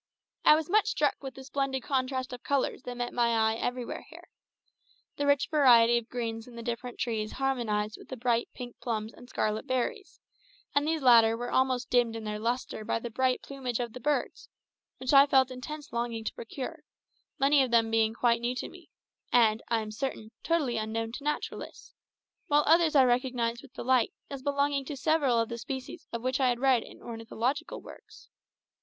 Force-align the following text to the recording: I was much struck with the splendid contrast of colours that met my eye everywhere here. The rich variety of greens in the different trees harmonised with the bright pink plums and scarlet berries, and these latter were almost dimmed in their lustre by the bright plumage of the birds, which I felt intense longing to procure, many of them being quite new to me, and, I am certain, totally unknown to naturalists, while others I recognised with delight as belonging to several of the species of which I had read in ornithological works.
I 0.43 0.55
was 0.55 0.67
much 0.67 0.87
struck 0.87 1.21
with 1.21 1.35
the 1.35 1.43
splendid 1.43 1.83
contrast 1.83 2.33
of 2.33 2.41
colours 2.41 2.81
that 2.85 2.97
met 2.97 3.13
my 3.13 3.51
eye 3.51 3.57
everywhere 3.57 4.07
here. 4.09 4.29
The 5.17 5.27
rich 5.27 5.47
variety 5.51 5.99
of 5.99 6.09
greens 6.09 6.47
in 6.47 6.55
the 6.55 6.63
different 6.63 6.97
trees 6.97 7.33
harmonised 7.33 7.99
with 7.99 8.07
the 8.09 8.17
bright 8.17 8.49
pink 8.51 8.79
plums 8.81 9.13
and 9.13 9.29
scarlet 9.29 9.67
berries, 9.67 10.19
and 10.73 10.87
these 10.87 11.03
latter 11.03 11.37
were 11.37 11.51
almost 11.51 11.91
dimmed 11.91 12.15
in 12.15 12.23
their 12.23 12.39
lustre 12.39 12.83
by 12.83 12.97
the 12.97 13.11
bright 13.11 13.43
plumage 13.43 13.79
of 13.79 13.93
the 13.93 13.99
birds, 13.99 14.49
which 14.97 15.13
I 15.13 15.27
felt 15.27 15.51
intense 15.51 15.93
longing 15.93 16.23
to 16.23 16.33
procure, 16.33 16.79
many 17.37 17.61
of 17.61 17.69
them 17.69 17.91
being 17.91 18.15
quite 18.15 18.41
new 18.41 18.55
to 18.55 18.69
me, 18.69 18.89
and, 19.31 19.61
I 19.69 19.81
am 19.83 19.91
certain, 19.91 20.31
totally 20.41 20.77
unknown 20.77 21.11
to 21.11 21.23
naturalists, 21.23 21.93
while 22.47 22.63
others 22.65 22.95
I 22.95 23.03
recognised 23.03 23.61
with 23.61 23.75
delight 23.75 24.13
as 24.31 24.41
belonging 24.41 24.83
to 24.85 24.97
several 24.97 25.37
of 25.37 25.49
the 25.49 25.59
species 25.59 26.07
of 26.11 26.23
which 26.23 26.39
I 26.39 26.47
had 26.49 26.59
read 26.59 26.81
in 26.81 27.03
ornithological 27.03 27.81
works. 27.83 28.29